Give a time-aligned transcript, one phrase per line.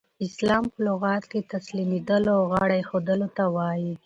[0.25, 3.93] اسلام په لغت کښي تسلیمېدلو او غاړه ایښودلو ته وايي.